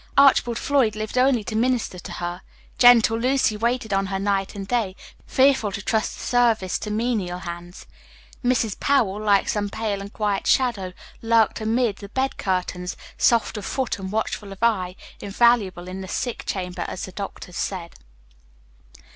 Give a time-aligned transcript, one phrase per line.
[0.17, 2.41] Archibald Floyd lived only to minister to her;
[2.79, 4.95] gentle Lucy waited on her night and day,
[5.27, 7.85] fearful to trust the service to menial hands:
[8.43, 8.79] Mrs.
[8.79, 10.91] Powell, like some pale and quiet shadow,
[11.21, 16.07] lurked amid the bed curtains, soft of foot and watchful of eye, invaluable in the
[16.07, 17.93] sick chamber, as the doctors said.